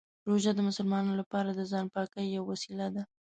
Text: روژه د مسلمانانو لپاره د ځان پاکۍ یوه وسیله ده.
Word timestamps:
روژه 0.27 0.51
د 0.55 0.59
مسلمانانو 0.67 1.19
لپاره 1.21 1.49
د 1.53 1.61
ځان 1.71 1.85
پاکۍ 1.93 2.25
یوه 2.29 2.47
وسیله 2.53 2.87
ده. 2.95 3.03